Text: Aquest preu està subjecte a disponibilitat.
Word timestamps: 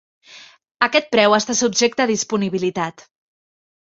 Aquest 0.85 1.11
preu 1.15 1.35
està 1.37 1.55
subjecte 1.59 2.05
a 2.05 2.11
disponibilitat. 2.13 3.05